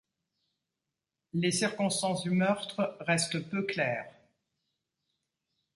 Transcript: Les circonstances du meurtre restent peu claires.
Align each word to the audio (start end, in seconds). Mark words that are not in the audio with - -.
Les 1.33 1.51
circonstances 1.51 2.23
du 2.23 2.31
meurtre 2.31 2.97
restent 3.01 3.47
peu 3.51 3.61
claires. 3.67 4.11